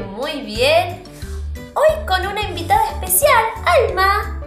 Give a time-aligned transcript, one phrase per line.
[0.00, 1.02] muy bien.
[1.74, 4.40] Hoy con una invitada especial, Alma.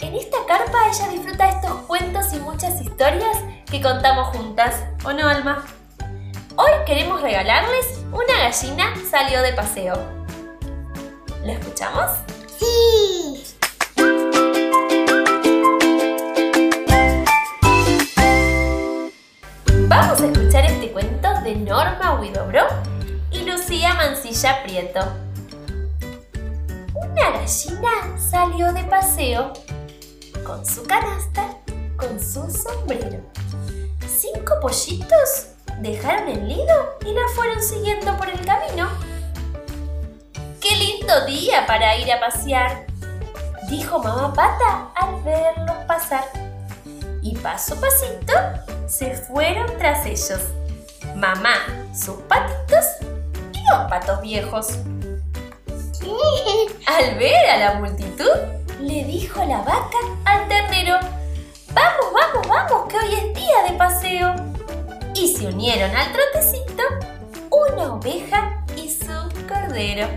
[0.00, 3.38] En esta carpa ella disfruta estos cuentos y muchas historias
[3.70, 5.64] que contamos juntas, ¿o no, Alma?
[6.56, 9.94] Hoy queremos regalarles una gallina salió de paseo.
[11.44, 12.10] ¿Lo escuchamos?
[12.58, 13.56] ¡Sí!
[19.88, 22.95] Vamos a escuchar este cuento de Norma Widobro
[23.56, 25.00] Lucía Mancilla Prieto.
[26.94, 29.54] Una gallina salió de paseo
[30.44, 31.56] con su canasta,
[31.96, 33.18] con su sombrero.
[34.06, 38.90] Cinco pollitos dejaron el nido y la fueron siguiendo por el camino.
[40.60, 42.86] ¡Qué lindo día para ir a pasear!
[43.70, 46.24] Dijo mamá Pata al verlos pasar.
[47.22, 48.32] Y paso a pasito
[48.86, 50.42] se fueron tras ellos.
[51.14, 51.54] Mamá,
[51.94, 52.84] sus patitos
[53.76, 54.68] y los patos viejos.
[56.86, 58.30] Al ver a la multitud,
[58.80, 60.98] le dijo la vaca al ternero,
[61.72, 64.34] vamos, vamos, vamos, que hoy es día de paseo.
[65.14, 66.82] Y se unieron al trotecito
[67.50, 70.08] una oveja y su cordero.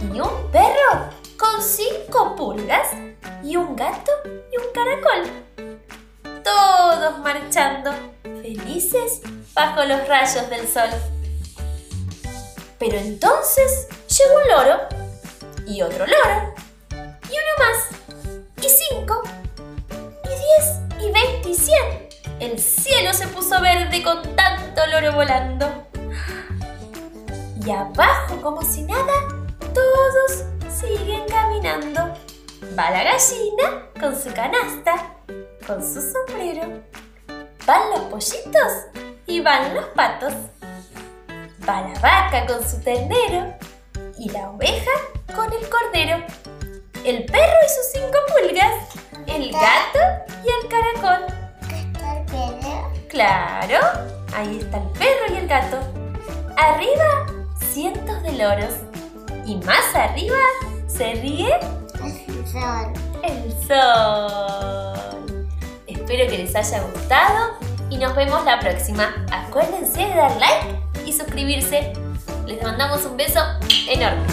[0.00, 2.88] Y un perro con cinco pulgas
[3.42, 5.82] y un gato y un caracol.
[6.44, 9.22] Todos marchando, felices
[9.54, 10.90] bajo los rayos del sol.
[12.84, 14.80] Pero entonces llegó un loro
[15.68, 16.52] y otro loro
[16.90, 17.86] y uno más
[18.60, 19.22] y cinco
[20.24, 22.08] y diez y veinte y cien.
[22.40, 25.86] El cielo se puso verde con tanto loro volando.
[27.64, 29.28] Y abajo, como si nada,
[29.72, 32.12] todos siguen caminando.
[32.76, 35.14] Va la gallina con su canasta,
[35.68, 36.82] con su sombrero.
[37.64, 38.72] Van los pollitos
[39.28, 40.32] y van los patos.
[41.68, 43.54] Va la vaca con su ternero
[44.18, 44.90] y la oveja
[45.34, 46.24] con el cordero.
[47.04, 48.74] El perro y sus cinco pulgas.
[49.28, 50.00] El gato
[50.44, 51.34] y el caracol.
[51.68, 52.90] ¿Qué está el perro?
[53.08, 53.78] Claro,
[54.34, 55.78] ahí está el perro y el gato.
[56.56, 57.26] Arriba,
[57.72, 58.74] cientos de loros.
[59.46, 60.38] Y más arriba
[60.88, 61.54] se ríe
[62.02, 62.92] el sol.
[63.22, 65.36] el sol.
[65.86, 67.56] Espero que les haya gustado
[67.88, 69.14] y nos vemos la próxima.
[69.30, 71.92] Acuérdense de dar like y suscribirse.
[72.46, 73.40] Les mandamos un beso
[73.88, 74.31] enorme.